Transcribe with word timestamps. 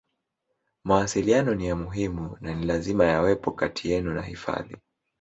Mawasiliano 0.85 1.55
ni 1.55 1.67
ya 1.67 1.75
muhimu 1.75 2.37
na 2.41 2.53
ni 2.55 2.65
lazima 2.65 3.05
yawepo 3.05 3.51
kati 3.51 3.89
yenu 3.91 4.13
na 4.13 4.21
hifadhi 4.21 4.77